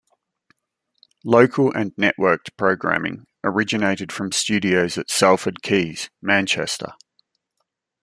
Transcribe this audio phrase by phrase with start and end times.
[1.23, 6.93] Local and networked programming originated from studios at Salford Quays, Manchester.